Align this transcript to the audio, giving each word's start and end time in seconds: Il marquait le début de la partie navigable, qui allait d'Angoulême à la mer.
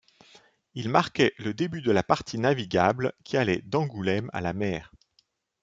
Il 0.73 0.89
marquait 0.89 1.35
le 1.37 1.53
début 1.53 1.83
de 1.83 1.91
la 1.91 2.01
partie 2.01 2.39
navigable, 2.39 3.13
qui 3.23 3.37
allait 3.37 3.61
d'Angoulême 3.61 4.31
à 4.33 4.41
la 4.41 4.51
mer. 4.51 4.91